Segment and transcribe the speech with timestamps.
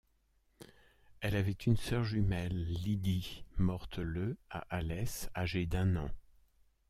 [1.19, 6.09] Elle avait une sœur jumelle, Lydie, morte le à Alès, âgée d'un an.